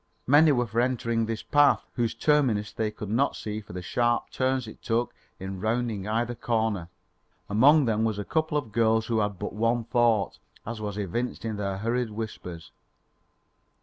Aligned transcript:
Many 0.25 0.51
were 0.51 0.65
for 0.65 0.81
entering 0.81 1.27
this 1.27 1.43
path 1.43 1.85
whose 1.93 2.15
terminus 2.15 2.71
they 2.73 2.89
could 2.89 3.11
not 3.11 3.35
see 3.35 3.61
for 3.61 3.73
the 3.73 3.83
sharp 3.83 4.31
turns 4.31 4.67
it 4.67 4.81
took 4.81 5.13
in 5.39 5.61
rounding 5.61 6.07
either 6.07 6.33
corner. 6.33 6.89
Among 7.47 7.85
them 7.85 8.03
was 8.03 8.17
a 8.17 8.25
couple 8.25 8.57
of 8.57 8.71
girls 8.71 9.05
who 9.05 9.19
had 9.19 9.37
but 9.37 9.53
one 9.53 9.83
thought, 9.83 10.39
as 10.65 10.81
was 10.81 10.97
evinced 10.97 11.43
by 11.43 11.51
their 11.51 11.77
hurried 11.77 12.09
whispers. 12.09 12.71